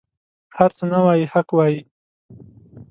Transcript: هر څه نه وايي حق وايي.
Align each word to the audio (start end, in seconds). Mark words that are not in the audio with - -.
هر 0.57 0.69
څه 0.77 0.83
نه 0.91 0.99
وايي 1.05 1.25
حق 1.33 1.47
وايي. 1.57 1.79